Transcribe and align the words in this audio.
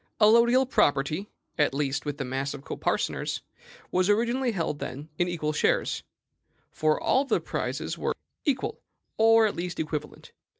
Allodial 0.19 0.65
property, 0.67 1.29
at 1.59 1.75
least 1.75 2.05
with 2.07 2.17
the 2.17 2.25
mass 2.25 2.55
of 2.55 2.63
coparceners, 2.63 3.41
was 3.91 4.09
originally 4.09 4.51
held, 4.51 4.79
then, 4.79 5.09
in 5.19 5.27
equal 5.27 5.53
shares; 5.53 6.01
for 6.71 6.99
all 6.99 7.21
of 7.21 7.29
the 7.29 7.39
prizes 7.39 7.99
were 7.99 8.15
equal, 8.43 8.81
or, 9.19 9.45
at 9.45 9.55
least, 9.55 9.79
equivalent. 9.79 10.31